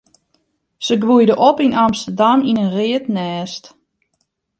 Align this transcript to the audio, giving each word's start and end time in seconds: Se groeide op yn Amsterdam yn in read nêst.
Se 0.85 0.95
groeide 1.03 1.35
op 1.49 1.57
yn 1.65 1.79
Amsterdam 1.85 2.39
yn 2.49 2.61
in 2.63 2.73
read 2.77 3.05
nêst. 3.15 3.63